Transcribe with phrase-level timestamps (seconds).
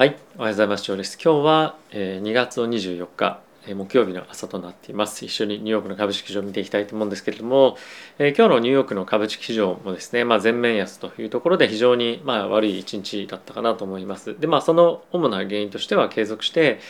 [0.00, 0.86] はい、おはようございます。
[0.86, 1.18] 今日です。
[1.22, 5.26] 今日は、えー、2月の24日、えー、木曜日の朝となっています。
[5.26, 7.76] 一緒にニューヨークの株式市場を見ていきたいと思うんですけれども、
[8.18, 14.40] えー、今日のニューヨークの株式市場もですね、まあ、全面安というところで非常にまあ悪い一日だったかなと思います。
[14.40, 16.80] で、まあ、その主な原因としては継続して、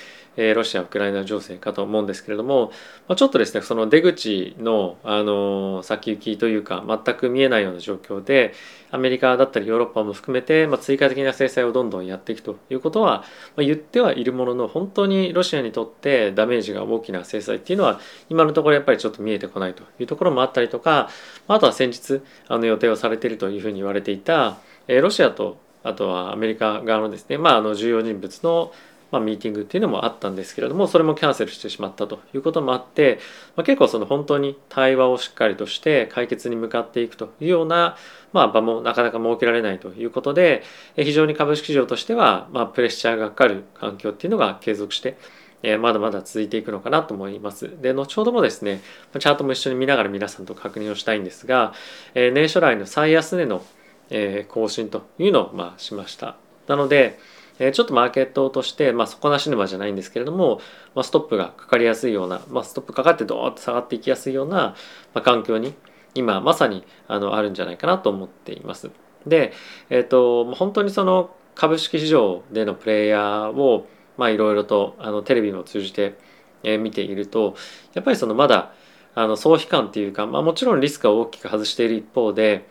[0.40, 2.72] えロシア・ウクライナ情勢かと思うんですけれども、
[3.08, 8.54] まあ、ちょっとですねその出口の、あの先行きというか全く見えないような状況で
[8.90, 13.24] アメリカだったりヨーロッパも含めて、まあ、追加的な制裁をどんどんやっていくということは、
[13.56, 21.08] まあ、言ってはいるものの本当にロシアにとってダメージが大きな制裁っていうのは今のところやっぱりちょっと見えてこないというところもあったりとか
[21.48, 28.72] あとは先日あの予定をされているというふうに言われていた、えロシアとあとはアメリカ側のですね、まあ、あの重要人物の
[29.10, 33.18] まあ、ミーティングっていうのもあったんですけれどもそれもキャンセルしてしまったということもあって、
[33.56, 37.96] まあ、結構その本当に対話をしっかりとして解決に向かっていくというような、
[38.32, 40.62] まあ、場もなかなか設けられないということで
[40.96, 45.16] 非常に株式市場としては、まあ、プレッシャーがかかる環境っていうのが継続して
[45.62, 47.80] えまだまだ続いていくのかなと思います。
[47.80, 48.80] で、後ほどもですね、
[49.18, 51.74] チャートも一緒に見ながら皆さんと確認をしたいんですが、
[52.14, 53.64] え年初来の最安値の、
[54.08, 56.36] え更新というのを、ま、しました。
[56.66, 57.18] なので、
[57.60, 60.60] えちょっとマーケットとして、まあ、底なし沼じゃないんですけれども、
[60.94, 64.74] まあ、ストップがかかりやすいような、まあ、ストップかかってドーッと下がっていきやすいような、
[65.14, 65.74] まあ、環境に
[66.14, 68.90] 今まさにあのあるんじゃないかなと思っています。
[69.26, 69.52] で、
[69.90, 73.86] え、ー、と本当にその株式市場でのプレイヤーを
[74.28, 76.16] いろいろとあのテレビを通じて、
[76.62, 77.54] え、見ていると
[77.94, 78.72] やっぱりそのまだ
[79.14, 82.66] あの総悲観っていうか、まあ、もちろんリスクは大きく外している一方で、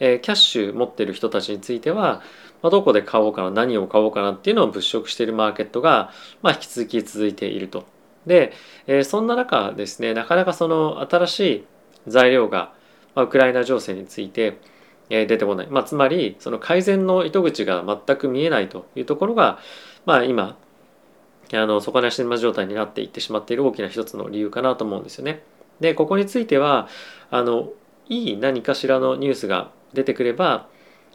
[0.00, 2.22] えー、キャッシュ持ってる人たちについては
[2.62, 6.10] まあ、どこで買おうかな何を買おうかなっていうのを物色しているマーケットが、
[6.42, 7.86] まあ、引き続き続いていると。
[8.26, 8.52] で、
[8.86, 11.64] えー、そんな中ですねなかなかその新しい
[12.06, 12.72] 材料が、
[13.14, 14.58] まあ、ウクライナ情勢について、
[15.08, 19.58] えー、出てこない、まあ、つまりその改善の糸口が全く見えないというところが、
[20.04, 20.56] まあ、今
[21.54, 25.42] あの底なし沼状態になっていってしまっている大きな一つの理由かなと思うんですよね。
[25.80, 26.88] でここについては
[27.30, 27.70] あの
[28.08, 30.66] いい何かしらのニュースが出てくれば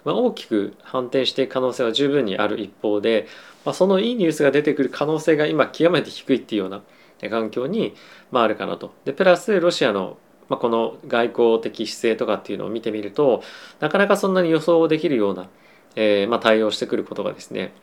[0.05, 3.27] まあ、大きく反転していく可能性は十分にある一方で、
[3.65, 6.81] まあ、そのいいニュースが出てくる可能性が今極めて低いっていうような
[7.29, 7.95] 環境に、
[8.31, 8.93] まあ、あるかなと。
[9.05, 10.17] でプラスロシアの、
[10.49, 13.43] まあ、この外交的姿勢とかっていうのを見てみると
[13.79, 15.49] なかなかそんなに予想できるような、
[15.95, 17.73] えーまあ、対応してくることがですね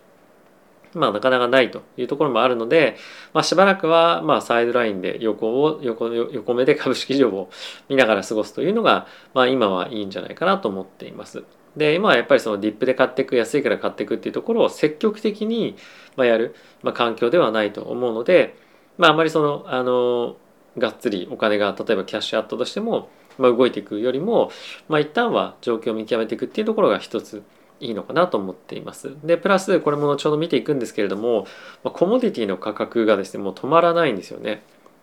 [0.94, 2.96] まあ、なかなかないというところもあるので、
[3.32, 7.50] まあ、しばらくはまあサイドラインで横を横横目で株式市場を
[7.88, 11.44] 見ながら過ごすというのが、まあ、今はいいんじゃないかなと思っています。
[11.76, 15.76] で今はやっぱりそのディップで買っていく安いから買っていくっていうところを積極的に
[16.16, 18.56] やる、まあ、環境ではないと思うので、
[18.98, 20.36] まあ、あまりそのあの
[20.78, 23.08] がっつりお金が例えばキャッシュあったとしても、
[23.38, 24.50] まあ、動いていくよりも、
[24.88, 27.42] まあ、一旦は状況を見極めていくっていうところが一つ
[27.80, 29.16] いいのかなと思っています。
[29.24, 31.46] でプラスこれも後ほど見ていくんですけれども、
[31.82, 34.62] まあ、コモディティの価格がですねもう止まらないんですよね。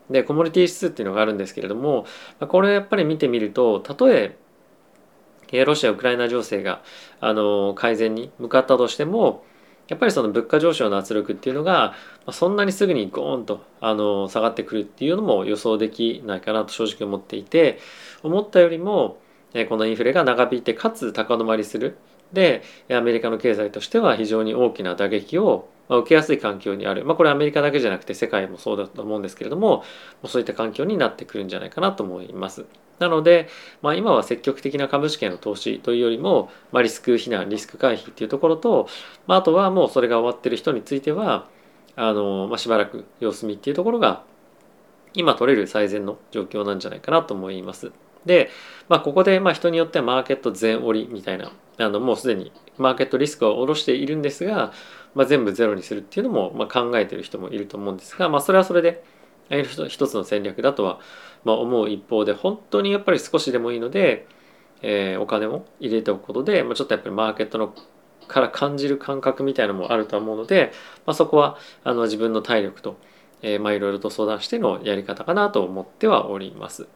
[0.10, 2.06] でコモディティ指数っていうのがあるんですけれども、
[2.40, 4.38] これやっぱり見てみると例え
[5.52, 6.82] ロシア・ウクライナ情勢が
[7.20, 9.44] あの改善に向かったとしても
[9.88, 11.94] やっぱりその物価上昇の圧力っていうのが
[12.32, 17.80] そんなにすぐにゴーンとあの下がってくるっていうのも予想できないかなと正直思っていて
[18.24, 19.18] 思ったよりも
[19.70, 21.98] このインフレが長引いてかつ高止まりする
[22.34, 22.62] で
[22.92, 29.84] アメリカの経済としては非常に大きな打撃を受けやすい環境にある、まあ、これアメリカだけじゃなくて世界もそうだと思うんですけれども
[30.26, 32.66] そういった環境になってくるんじゃないかなと思います。
[33.00, 33.48] なので、
[33.82, 38.88] まあ、今は積極的な株式への投資というよりも、まあ、リスク避難リスク回避っていうところと、
[39.28, 41.48] まあ、あとはもうそれが終わってる人については
[41.96, 44.24] あの、まあ、しばらく様子見っていうところが
[45.14, 47.92] 今取れる最善の状況なんじゃないかなと思います。
[48.28, 48.50] で、
[48.90, 54.72] まあ、ここでまあ人によってはマーケット全折りみたいなあのもうすでにマーケットリスクを下ろしているんですが、
[55.16, 59.04] まあ、全部ゼロにするっていうのもまあ考えてる人もいると思うんですが、まあ、それはそれで
[59.50, 61.00] 一つの戦略だとは
[61.44, 64.28] ま思う一方で本当にやっぱり少しでもいいので、
[64.82, 67.74] えー、お金を入れておくことで、まあ、ちょっとやっぱりマーケットの
[68.28, 70.72] から感じる感覚みたいなのもあると思うので、
[71.06, 72.98] まあ、そこはあの自分の体力と、
[73.42, 76.88] え、まあいろいろと相談してのやり方かなと思ってはおります。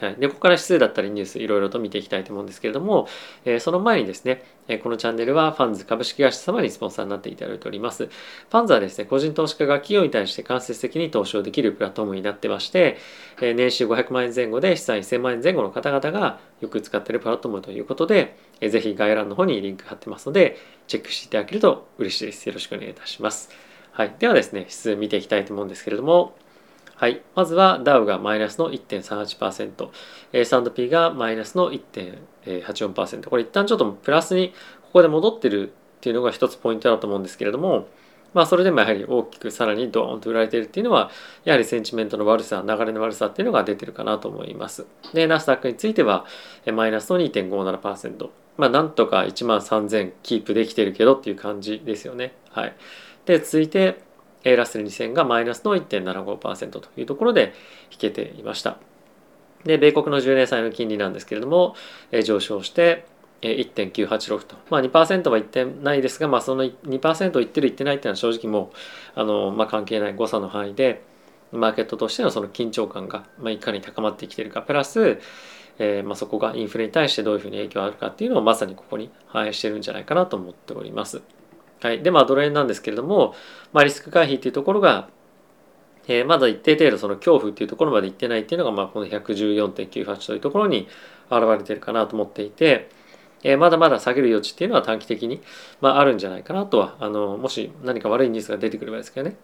[0.00, 3.08] はい、でここから指数だったりニュースいろいろと見ていきたいと思うんですけれども、
[3.44, 8.06] えー、その前にですね、えー、このチャンネルはファンズ株式会社様にスポンサーになっていただいております。
[8.06, 12.98] ファンズはですね、個人投資家が企業に対して間接的に投資をできるプラットフォームになってまして、
[13.40, 20.56] えー、年収500万円前後で資産1000万円前後の方々がよく使っているプラットフォームということで、えー、ぜひ概要欄の方にリンク貼ってますので、
[20.86, 22.46] チェックしていただけると嬉しいです。
[22.46, 23.50] よろしくお願いいたします。
[23.92, 26.36] はい、ではですね、指数見ていきたいと思うんですけれども、
[26.98, 29.88] はい、まずはダウがマイナスの1.38%、
[30.32, 34.52] S&P がマイナスの1.84%これ一旦ちょっとプラスに
[34.82, 37.86] ここで戻ってるっていうのが一つポイントだと思うんですけれども
[38.34, 41.12] まあそれでもやはり大きくさらにドーンと売られているっていうのは
[41.44, 44.84] やはりセンチメントの悪さ流れの悪さっていうのが出てるかなと思います。
[45.14, 46.26] でナスダックについては
[46.72, 52.34] マイナスの2.57%まあなんとか1万3000キープできてるけどっていう感じですよね。
[52.50, 52.74] はい。
[53.24, 54.07] で続いて
[54.56, 57.54] ラッセル2000がマイナスの1.75%というところで
[57.90, 58.78] 引けていました
[59.64, 61.74] で米国の10年債の金利なんですけれども
[62.12, 63.06] え上昇して
[63.42, 68.72] 1.986と、まあ、2%はいってないですが、まあ、その2%いってるいってないっていうのは正直も
[69.16, 71.02] うあの、まあ、関係ない誤差の範囲で
[71.52, 75.20] マーケットとしてのその緊張感が、まあ、いかに高まってきてるかプラス、
[75.78, 81.22] えーまあ、そこがインフレに対してどういうふうに影響あるかっていうのをまさにここに反映してるんじゃないかなと思っております。
[81.80, 83.34] はい、でまあドル円なんですけれども、
[83.72, 85.08] まあ、リスク回避っていうところが
[86.08, 90.88] えー、まだ一定程度その恐怖っていうところまでいってないっていうのが、まあ、この114.98というところに
[91.30, 92.88] 現れてるかなと思っていて、
[93.42, 95.42] えー、まだまだ下げる余地っていうのは短期的に、
[95.82, 99.36] まあ、あるんじゃないかなとはあのもし何か悪いニュースが出てくればですけどね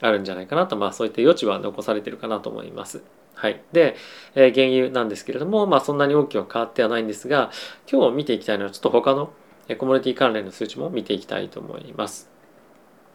[0.00, 3.02] あるんじゃないかなと、まあ、そういった余地は残されてるかなと思います。
[3.34, 3.96] はい、で、
[4.34, 7.50] えー、原油なんですけれども、まあ、そんなに大きくは変わってはないんですが
[7.90, 9.30] 今日見ていきたいのはちょっと他の
[9.74, 12.30] コモディティ関連の数値も見ていきたいと思います。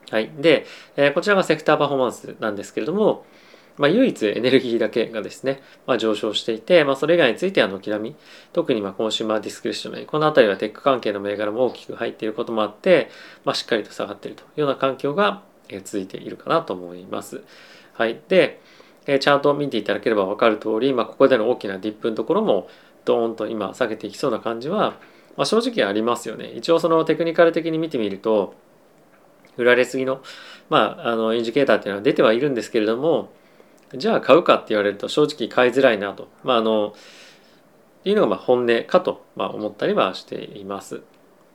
[0.10, 0.66] はい、で、
[0.98, 3.26] え、こちらがセクターパフォーマンスなんですけれども、
[3.78, 8.16] まあ、唯一エネルギーだけがですね、まあ、上昇していて、まあ、それ以外については軒並み
[8.54, 13.10] 特にまあ Consumer Discretionary この辺りはテック関係の銘柄も大きく入っていることもあって、
[13.46, 15.44] まあ、しっかりと下がっているというような環境が
[15.84, 17.42] 続いているかなと思います。
[17.94, 18.60] はい、で
[19.06, 22.68] チャートを見ていただければ分かる通り、まあ、ここでの大きなディップのところも
[23.06, 25.00] ドーンと今下げていきそうな感じは、
[25.42, 26.52] まあ、正直ありますよね。
[26.52, 28.54] 一応そのテクニカル的に見てみると
[29.58, 30.22] 売られすぎの,、
[30.70, 33.32] まあ、あのインジケーターっていうのは出てはいるんですけれども
[33.96, 41.02] じゃあ買うかって言われると正直買いづらいなと、まあ、あのっていうのがま本音かと、ま、思ったりはしています。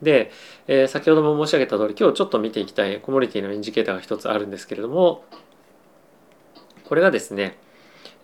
[0.03, 0.33] で、
[0.67, 5.23] えー、先ほども申し上げた通り今日ちょっと見ていきたいコモディティのインジケーターが一つあるんですけれども
[6.85, 7.57] これがですね、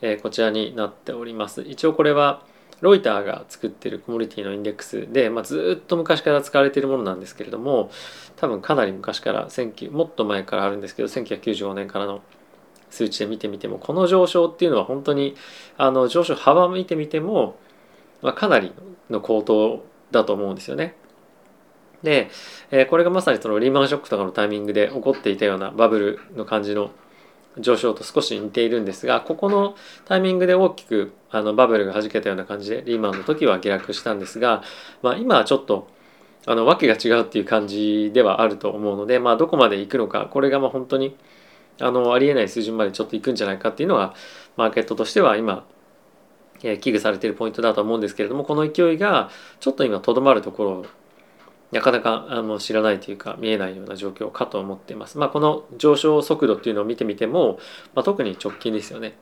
[0.00, 1.62] えー、こちらになっております。
[1.62, 2.42] 一応これは
[2.82, 7.90] ロイターが作ってるコモディティのインデックスで、まあ、ずっと昔から使われているものなんですけれども
[8.36, 9.48] 多分かなり昔から
[9.92, 12.22] もっと前からあるんですけど1995年からの
[12.90, 15.36] 数値で見てみてもこの上昇っていうのは本当に
[15.78, 17.56] あの上昇幅見てみても、
[18.20, 18.72] まあ、かなり
[19.10, 20.96] の高騰だと思うんですよね。
[22.02, 22.30] で、
[22.72, 26.90] えー、これがまさにそのリーマンショックとかのタイミングで起こっていたようなバブルの感じの
[27.58, 29.74] 上昇と少し似ているんですがここの
[30.06, 34.62] タイミングで大きくあのバブルがはじけたような感じでリーマンの時は下落したんですが、
[35.02, 35.88] まあ、今はちょっと
[36.46, 41.16] あの訳が違うっていう感じではあると思うので、まあ、どこまで行くのかこれがまあ本当に
[41.80, 44.14] あのありえない水準までちょっと行くんじゃないかっていうのが
[44.56, 45.66] マーケットとしては今、
[46.62, 50.86] え、危惧されているポイントだと思うんですけれどもこの勢いがちょっと今とどまるところ
[51.72, 55.18] なかなかあの知らないというか見えないような状況かと思っています。
[55.18, 57.58] まあ、この上昇速度っていうのを見てみても、
[57.94, 59.14] まあ、特に直近ですよね。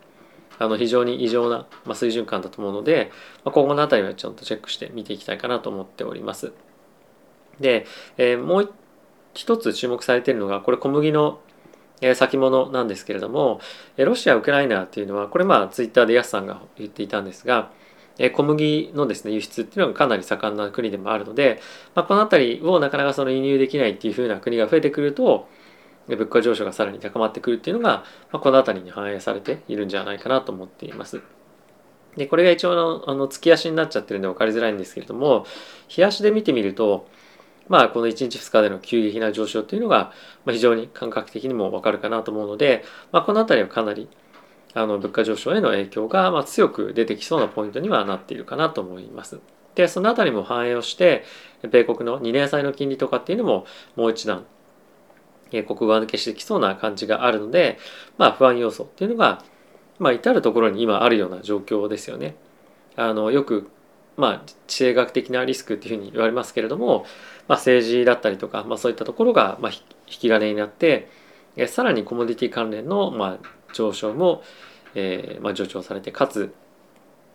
[0.59, 3.11] あの非常に異常な、ま、水準感だと思うので、
[3.45, 6.53] まあ、今後のあたりはちゃんとチェックして見ていきたいかなと思っております。
[7.61, 7.87] で、
[8.19, 8.73] えー、もう
[9.33, 11.41] 一つ注目されているのがこれ小麦の
[12.15, 13.61] 先物なんですけれども
[13.97, 17.71] ロシアウクライナっていうのはこれまあツイッターでヤスさんが言っていたんですが
[18.29, 21.61] 小麦のですね輸出っていうのがかなり盛んな国でもあるので、
[21.95, 25.49] まあ、この辺りをなかなかその輸入できないっていうふうな国が増えてくると
[26.09, 31.23] 物価上昇がさらに高まってくるっていうのが、まあ、この辺りに反映されているんじゃないかなと思っています。
[32.17, 35.47] でこれが一応のあの月足になっちゃってるんで分かりづらいんですけれども
[35.87, 37.07] 日足で見てみると
[37.71, 40.13] まあ、この1日2日での急激な上昇というのが、
[40.45, 44.09] ま、非常に感覚的にもわかるかなと思うので、まあ、この辺りはかなり
[44.75, 49.41] あの物価上昇への影響がまあ強く出てきそうなポイントにはなっているかなと思います。
[49.75, 51.25] でその辺りも反映をして
[51.71, 54.45] 米国の2年債の金利とかっていうのももう一段
[55.51, 57.79] 国側抜けしてきそうな感じがあるので、
[58.19, 59.43] まあ、不安要素っていうのが、
[59.99, 62.37] まあ、至る所に今あるような状況ですよね。
[62.97, 63.69] あのよく
[64.17, 67.07] まあ、地政学的なリスクっていうふうに言われますけれども、
[67.49, 71.09] まあ、政治だったりとか、まあ、そういったところが、まあ、引き金になって
[71.57, 74.43] えさらにコモディティ関連の、まあ、上昇も、
[74.95, 76.55] えーまあ、助長されてかつ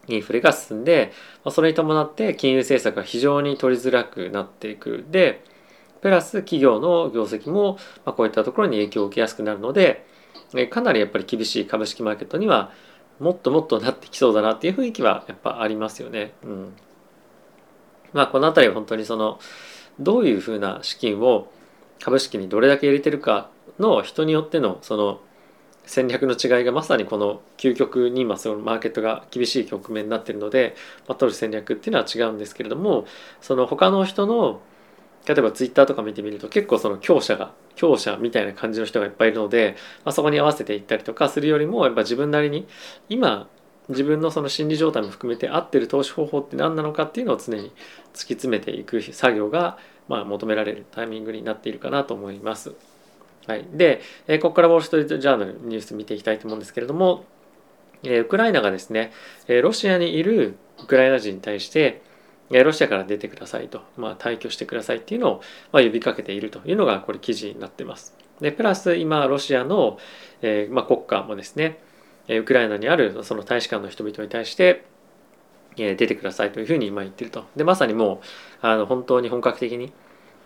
[0.07, 1.11] インフレが進んで、
[1.43, 5.43] まあ、それに伴って金融政策が非常に取りづらくなってくるで
[6.01, 10.05] プラス企業の業績も、まあ、こういったところに影響を受けやすくなるので
[10.69, 12.71] かなりやっぱり厳しい株式マーケットには
[13.19, 16.33] もっともっとなってきそうだなっていう雰囲気はやっぱありますよね。
[16.43, 16.73] うん、
[18.13, 19.39] まあこの辺りは本当にその
[19.99, 21.51] どういうふうな資金を
[22.01, 23.49] 株式にどれだけ入れてるか
[23.79, 25.21] の人によってのその
[25.85, 30.75] 戦略の違いがまさにこの究極に今そのマーケットが厳しい局面になってるので、
[31.07, 33.05] まあ、取る戦略っていうのは違うんですけれども
[33.41, 34.61] その他の人の
[35.27, 42.67] 例えばツイッターとか見てみると結構その強者が強者みたいな感じの人がいっぱいいるので、まあ、そこに合わせていったりとかするよりもやっぱ自分なりに
[43.09, 43.47] 今
[43.89, 49.77] 自分のその心理状態も含めて合ってる投資方法って何なのかっていうのを常に突き詰めていく作業が
[50.07, 52.94] まあ求められるタイミングになっているかなと思います。
[53.47, 57.25] はい、で、えここからウォール・ストリート・ジャーナルニュース見ていきたいと思うんですけれども、
[58.03, 59.11] えウクライナがですね、
[59.47, 62.01] えロシアにいるウクライナ人に対して、
[62.49, 68.15] ロシアから出てくださいと、まあ、退去してくださいっていうのを、まあ、呼びかけているというのがこれ記事になってます。
[68.39, 69.97] でプラス今ロシアの、
[70.41, 71.79] えまあ、国家もですね
[72.27, 74.85] ウクライナにあるその大使館の人々に対して、
[75.77, 77.45] え、出てくださいというふうに今言ってると。
[77.55, 78.19] でまさにもう
[78.61, 79.91] あの本当に本格的に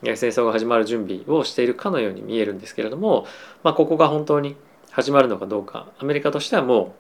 [0.04, 3.26] 戦争が始まる準備をしているかのように見えるんですけれども、
[3.64, 4.56] まあ、ここが本当に
[4.92, 6.96] 始まるのかどうかアメリカとしてはも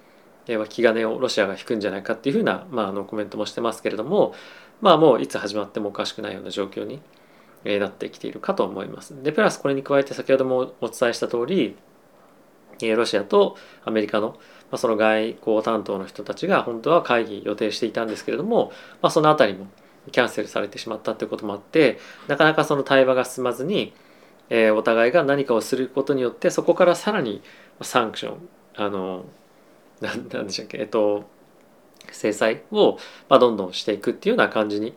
[0.47, 4.33] う、えー、気兼ねをロシアが引くんじゃないかっていうふうな、まあ、あのコメントもしてますけれども
[4.81, 7.01] まあもういつ始まってもおかしくないような状況に
[7.65, 9.21] なってきているかと思います。
[9.21, 11.75] でプラスこれに加えて先ほどもお伝えした通り
[12.95, 14.37] ロシアとアメリカの
[14.71, 19.67] まその外交担当の人たちが本当は会議予定していたんですけれども、まあ、その辺りも
[20.11, 23.93] キャンセルされてしまったということもあってなかなかその対話が進まずに、
[24.49, 27.41] えー、お互いが何かをすることによってそこからさらに
[27.81, 29.25] サンクションあの
[30.01, 31.29] 何でしたっけえっと
[32.11, 32.97] 制裁を、
[33.27, 34.93] まあ、どんどんしていくっていうような感じに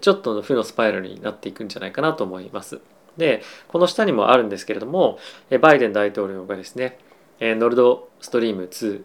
[0.00, 2.80] ちょっとの負のスパイラルになっていくんじゃないかなと思います。
[3.16, 5.18] でこの下にもあるんですけれども
[5.60, 6.98] バイデン大統領がですね
[7.40, 9.02] ノルドストリーム2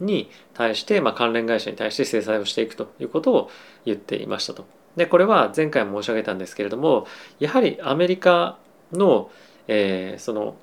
[0.00, 3.50] に対して、まあ、関連会社に対して制裁をしていくということを
[3.84, 4.64] 言っていましたと。
[4.96, 7.06] でこれは前回も申し上げたんですけれども
[7.38, 8.58] やはりアメリカ
[8.92, 9.30] の、
[9.68, 10.56] えー、その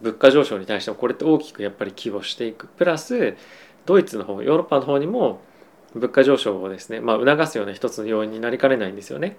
[0.00, 3.36] 物価上昇に対してもこれって大きくやっぱり規模していくプラス
[3.86, 5.40] ドイツの方ヨーロッパの方にも
[5.94, 9.36] 物価上昇をですね、まあ、促すような一つの要因になりかねないんですよね。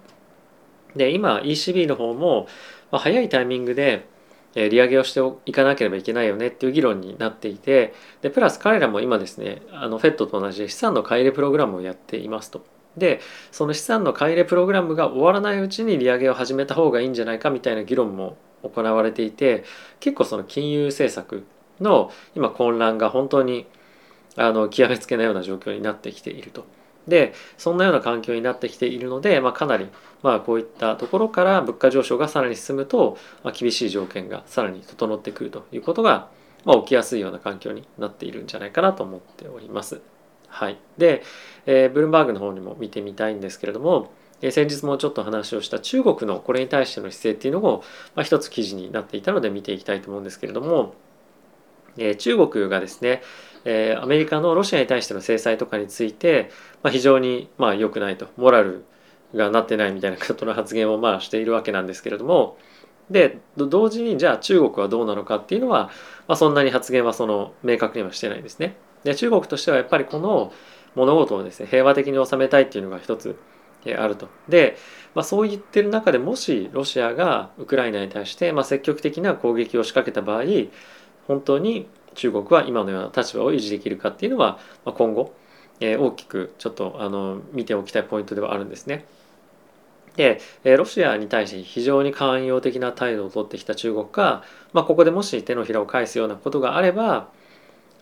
[0.95, 2.47] で今 ECB の方も、
[2.91, 4.07] まあ、早いタイミングで
[4.55, 12.65] 利上げをしていかなければいけないよねっていう議論になっていてでプラス彼らも今ですねあの FED と同じ資産の買い入れプログラムをやっていますと。
[12.97, 19.63] でその資産の買い入れプログラムが終わらないうちに利上げを始めた方がいいんじゃないかみたいな議論も行われていて
[19.99, 21.45] 結構その金融政策
[21.79, 23.67] の今混乱が本当に
[24.35, 26.65] あの極めつけなような状況になってきていると。
[27.07, 29.87] でそんなような環境になってきているので、まあ、かなり、
[30.23, 36.27] まあ、こういったところから物価上昇がさらに進むと、まあ、厳しい条件がさらに整ってくるということが、
[36.65, 40.01] まあ、起きやすいような環境になっているんじゃないかなと思っております。
[40.57, 41.21] はい、で、
[41.67, 44.11] えー、ブルームバーグの方にも見てみたいんですけれども、
[44.41, 47.83] えー、先日もちょっと話をした中国のこれに対しての姿勢っていうのも、
[48.15, 50.95] まあ、一つ記事になっていたので見ていきたいと思うんですけれども、
[51.97, 53.21] えー、中国がですね、
[53.65, 56.49] えー、アメリカのロシアに対しての制裁とかについて、
[56.81, 58.83] まあ、非常にまあ良くないとモラル
[59.35, 62.57] がなってないみたいなことの発言をまあしているわけなんですけれども
[63.11, 65.91] で同時にじゃあ中国はどうなのかっていうのは、
[66.27, 68.75] まあ、そんなに発言はその明確にはしてないんですね。
[69.03, 70.51] で中国としてはやっぱりこの
[70.95, 73.37] 物事をですね平和的に収めたいっていうのが一つ
[73.97, 74.27] あると。
[74.49, 74.77] で、
[75.15, 80.43] まあ、そう言ってる中でもしロシアがウクライナに対して、まあ、積極的な攻撃を仕掛けた場合
[81.27, 85.33] 本当に中国は今のような立場を維持できるかっていうのは、ま、今後、
[85.79, 89.05] えー、大きくちょっとあの見ておきたいポイントではあるんですね。
[90.15, 97.29] で、ロシアに対して非常に寛容的な態度をとってきた中国が、まあ、ここでもし手のひらを返すようなことがあれば、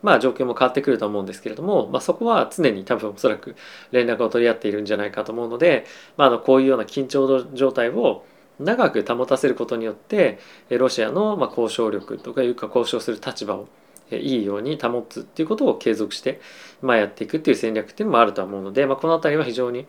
[0.05, 3.55] まあ、状況も変わってくると思うんですけれども、まあ、そこは常に多分おそらく
[3.91, 5.85] 連絡を取り合っているんじゃないかと思うので、
[6.15, 8.23] まあ、あのこういうような緊張状態を
[8.59, 10.37] 長く保たせることによって
[10.69, 13.67] ロシアのま交渉力とかいうか交渉する立場を
[14.11, 16.39] いいように保つっていうことを継続して、
[16.83, 19.87] まあ、やっていくっていう戦略っていうのもあるとは思うので、まあ、この辺りは非常に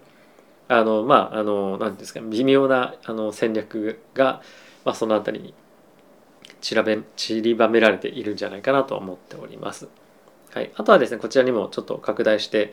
[0.68, 4.40] あのまああの何ですか微妙なあの戦略が、
[4.85, 5.54] まあ、その辺りに
[6.61, 9.88] 散らべ散りばめられているんじゃないかなと思っております。
[10.56, 12.72] はい、あとはですねこちらにもちょっと拡大して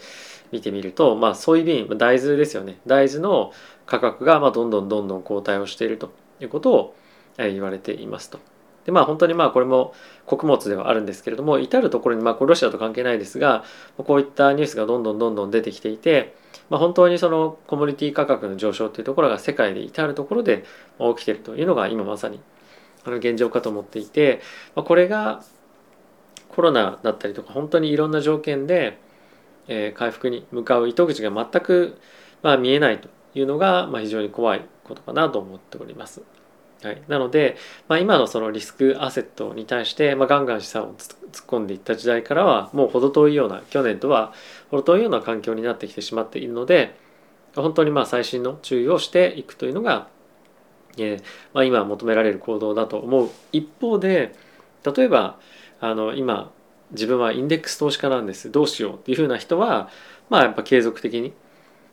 [0.53, 3.51] 見てみると、まあ、ソイビン大豆ですよね大豆の
[3.85, 6.95] 価格がまあどんどんどんどん後退をしているということを
[7.37, 8.39] 言われていますと。
[8.85, 9.93] でまあ本当にまあこれも
[10.25, 13.65] 穀物ではあるんですけれども至る所にまあこれロシアと関係ないですが
[13.97, 16.37] こういったニュースがどんどんどんどん出てきていて、
[16.69, 20.63] まあ、本当にそのコモディティ価格の上昇というところが世界で至る所で
[20.99, 22.39] 起きているというのが今まさに
[23.03, 24.41] あの現状かと思っていて、
[24.73, 25.43] まあ、これが
[26.55, 28.99] コロナだったりとか本当にいろんな条件で、
[29.67, 31.97] えー、回復に向かう糸口が全く、
[32.41, 36.21] まあ、見えないというのが、まあ、非常に怖いことかなと思っております。
[36.83, 37.55] はい、なので、
[37.87, 44.33] まあ、今のそのリスクアセットに対して、まあ、ガンガン資産を突っ込んでいった時代からはもう程遠いような去年とは
[44.69, 46.97] 程遠いような環境になってきてしまっているので
[47.55, 50.09] 本当にまあ細心の注意をしていくというのが
[50.97, 54.35] えーまあ、今求められる行動だと思う一方で
[54.83, 55.39] 例えば
[55.83, 56.49] あの今
[56.91, 59.89] 自分はインデックス投資家なんですどうしようっていうふうな人は
[60.29, 61.33] まあやっぱ継続的に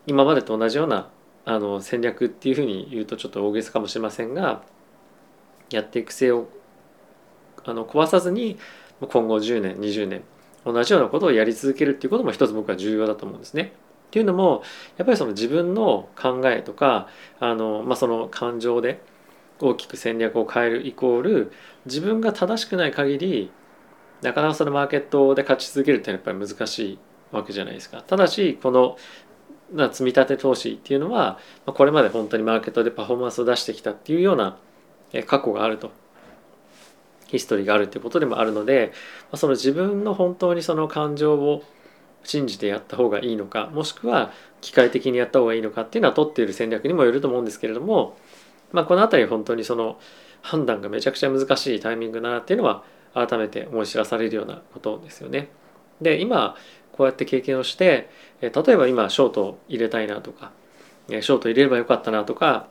[0.06, 1.09] 今までと同じような
[1.44, 4.62] あの戦略っていうふうに言うとちょっと大げさかもしれませんが
[5.70, 6.49] やっていく性を
[7.64, 8.61] あの壊さずに
[9.00, 10.23] 今後10年20年
[10.64, 13.73] 同じようなことをやり続けるっていうことも一つ僕は重要だと思うんですね。
[14.06, 14.62] っていうのも
[14.99, 17.09] やっぱりその自分の考えとか
[17.40, 19.02] あの、まあ、その感情で
[19.61, 21.52] 大きく戦略を変えるイコール
[21.87, 23.50] 自分が正しくない限り
[24.22, 26.98] なかなかそのマーケットで勝ち続けるってのはやっぱり難しい
[27.32, 28.02] わけじゃないですか。
[28.02, 28.96] ただしこの
[29.92, 34.58] 積み立て投資っていうのはこれまで本当にマーケットでパフォーマンスを出してきたっていうような
[35.26, 35.92] 過去があると
[37.28, 38.92] ヒストリーがあるっていうことでもあるので
[39.34, 41.62] その自分の本当にその感情を
[42.24, 48.16] 信じてやった方がいいのかもしくは機械的にやった方がいいのかっていうのは取っている戦略にもよると思うんですけれども、
[48.72, 49.98] まあ、この辺り本当にその
[50.42, 52.82] 判断がめちゃくちゃ難しいタイミングだなっていうのは
[53.14, 55.49] 改めて思い知らされるようなことですよね。
[56.00, 56.57] で今
[56.93, 58.09] こうやって経験をして
[58.40, 60.52] 例えば今ショート入れたいなとか
[61.09, 62.69] ショート入れればよかったなとか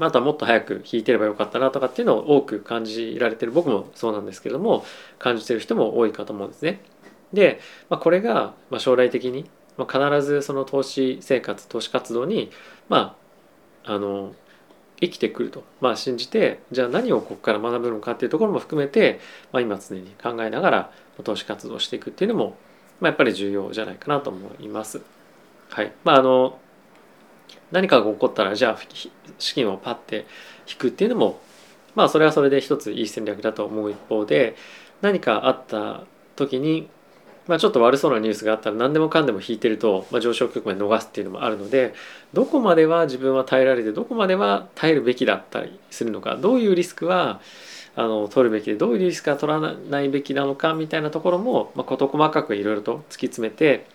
[0.00, 4.84] あとはもっと早く弾いてればよかったなとかっていうのを多く感じられてる僕もそうなんですけども
[5.18, 6.80] 感じてる人も多いかと思うんですね。
[7.32, 12.50] で、まあ、これが将来的に必ずその投資生活投資活動に
[12.88, 13.16] ま
[13.84, 14.34] ああの
[15.00, 19.20] 生きてくると、まあ、信じてじゃあ何をここから学ぶのかっていうところも含めて、
[19.52, 20.92] まあ、今常に考えながら
[21.24, 22.56] 投資活動をしていくっていうのも、
[23.00, 25.00] まあ、やっぱり重要じゃないかなと思います。
[25.70, 26.58] はいまあ、あの
[27.70, 28.78] 何かが起こったらじゃあ
[29.38, 30.26] 資金をパッて
[30.68, 31.40] 引くっていうのも
[31.94, 34.56] まあそれはそれで一ついい戦略だと思う一方で
[35.02, 36.04] 何かあった
[36.36, 36.88] 時に
[37.48, 41.94] まあ、ちょっと悪そうなニュースがあったら何でもかんでも引いてると、まあ、上昇局面逃すっていうのもあるので
[42.34, 47.40] どこまでは自分は耐えられてどこまでは耐えるべきだったりするのかどういうリスクは
[47.96, 53.86] あの取るべきでどういうリスクは取らないべきなのかみたいなところも、まあ、事細かくいろいろと突き詰めて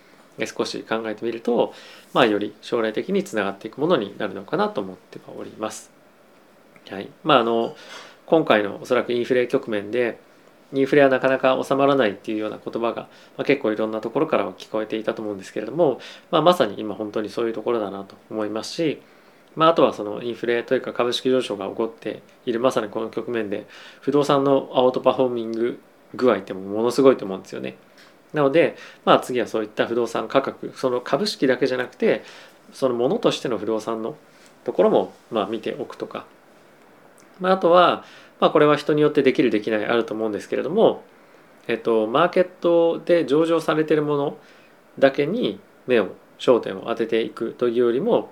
[0.45, 1.73] 少し考えてみると、
[2.11, 5.91] まあ、より将来的につながっていくものになるのかなと思っております。
[6.89, 7.75] はいまあ、あの
[8.25, 10.19] 今回のおそらくインフレ局面で
[10.73, 13.03] インフレはなかなか収まらないっていうような言葉が、
[13.37, 15.99] まあ、結構いろんなところからは聞こえていたと思うんですけれども、
[16.31, 19.01] まあ、まさに今本当にそういうところだなと思いますし、
[19.55, 23.67] まあ、あとはそのインフレというか株式上昇が起こっているまさにこの局面で
[24.01, 25.79] 不動産のアウトパフォーミング
[26.15, 27.75] 具合ってものすごいと思うんですよね。
[28.33, 32.23] なので、まあ、次はそういった不動産価格その株式だけじゃなくて
[32.71, 34.15] そのものとしての不動産の
[34.63, 36.25] ところもまあ見ておくとか、
[37.39, 38.03] まあ、あとは
[38.43, 41.05] まあ、これは人によってできるできないあると思うんですけれども、
[41.69, 44.37] えっと、マーケットで上場されてるもの
[44.99, 48.31] だけに目を焦点を当てていくというよりも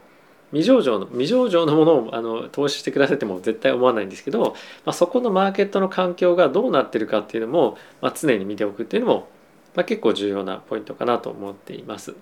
[0.52, 9.30] 未上場の未上場のものをあの投資してくださっても絶対思わないんですけど、まあ、そこのマーケットの環境がどうなってるかっていうのも、まあ、常に見ておくっていうのも、
[9.76, 12.16] まあ、結構重要なポイントかなと思っています。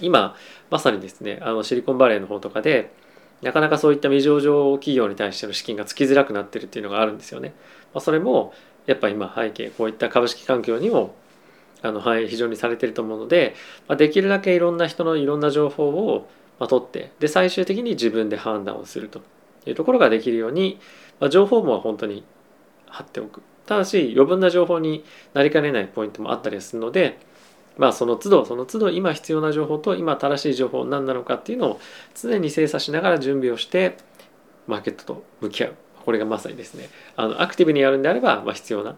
[0.00, 0.36] 今
[0.70, 2.92] まさにですねあのシリコンバレーの方とかで
[3.42, 7.54] なかなかそういった未上場企業に対しての資金がつきづらくなってるっていうのがあるんですよね。
[7.94, 8.52] まあ、それも
[8.86, 11.14] やっぱ今背景こういった株式環境にも
[11.82, 13.54] あの非常にされてると思うので、
[13.86, 19.20] まあ、できるだけいろんな人のいろんな情報をま取ってで最終的に自分で判断をすると
[19.66, 20.80] いうところができるように、
[21.20, 22.24] まあ、情報網は本当に
[22.86, 27.18] 貼っておくただし余分な情報になりかねないポイントもあったりするので
[27.78, 31.80] まあその都度その都度今必要な情報と今正しい情報何なのかっていうのを
[32.14, 33.96] 常に精査しながら準備をして
[34.66, 35.74] マーケットと向き合う。
[36.04, 36.88] これがまさにですね。
[37.16, 38.96] あのアクティブにやるんであれば、まあ、必要な、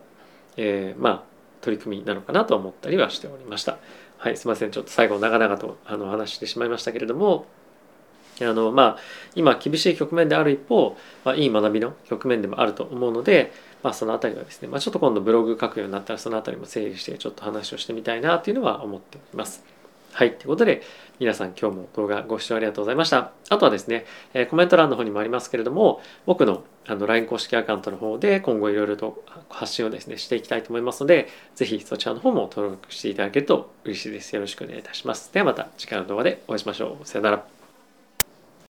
[0.57, 1.23] えー、まあ
[1.61, 3.79] 取り組みなのかなと思ったりはしておりました。
[4.19, 4.71] はいすいません。
[4.71, 7.47] ちょっと最後長々とあの話してしまいましたけれども
[8.41, 8.99] あのまあ
[9.35, 19.65] 今厳しい局面である一方、まあ、いい学びの局面でもあると思うので、まあ、その辺りはですね、まあ、ちょっと今度ブログ書くようになったらその辺りも整理してちょっと話をしてみたいなというのは思っております。
[20.13, 20.35] はい。
[20.35, 20.83] ということで、
[21.21, 23.31] 皆さん今日も動画ご視聴ありがとうございました。
[23.49, 34.35] あとはですね、えコメント欄の方にもありますけれども、僕のあの LINE 公式アカウントの方で今後いろいろと発信をですね、していきたいと思いますので、ぜひそちらの方も登録していただけると嬉しいです。
[34.35, 35.33] よろしくお願いいたします。
[35.33, 37.07] ではまた次回の動画でお会いしましょう。
[37.07, 37.60] さよなら。